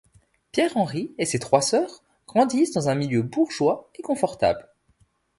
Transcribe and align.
Pierre 0.51 0.75
Henri 0.77 1.13
et 1.19 1.25
ses 1.27 1.37
trois 1.37 1.61
sœurs 1.61 2.03
grandissent 2.25 2.71
dans 2.71 2.89
un 2.89 2.95
milieu 2.95 3.21
bourgeois 3.21 3.91
et 3.93 4.01
confortable. 4.01 4.67